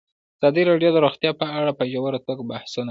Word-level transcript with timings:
ازادي 0.39 0.63
راډیو 0.69 0.89
د 0.93 0.97
روغتیا 1.05 1.31
په 1.41 1.45
اړه 1.59 1.71
په 1.79 1.83
ژوره 1.91 2.19
توګه 2.27 2.41
بحثونه 2.49 2.67
کړي. 2.73 2.79